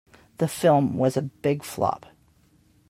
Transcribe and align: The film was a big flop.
The 0.39 0.47
film 0.47 0.97
was 0.97 1.15
a 1.15 1.21
big 1.21 1.63
flop. 1.63 2.07